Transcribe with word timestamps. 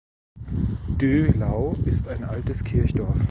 Döhlau 0.99 1.73
ist 1.85 2.07
ein 2.07 2.23
altes 2.23 2.63
Kirchdorf. 2.63 3.19